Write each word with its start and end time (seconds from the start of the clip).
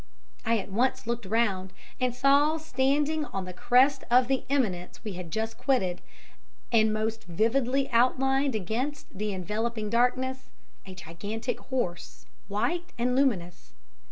I 0.43 0.57
at 0.57 0.71
once 0.71 1.05
looked 1.05 1.27
round, 1.27 1.73
and 1.99 2.15
saw 2.15 2.57
standing 2.57 3.23
on 3.25 3.45
the 3.45 3.53
crest 3.53 4.03
of 4.09 4.27
the 4.29 4.45
eminence 4.49 5.03
we 5.03 5.13
had 5.13 5.29
just 5.29 5.59
quitted, 5.59 6.01
and 6.71 6.91
most 6.91 7.25
vividly 7.25 7.87
outlined 7.91 8.55
against 8.55 9.15
the 9.15 9.31
enveloping 9.31 9.91
darkness, 9.91 10.49
a 10.87 10.95
gigantic 10.95 11.59
horse, 11.59 12.25
white 12.47 12.93
and 12.97 13.15
luminous. 13.15 13.73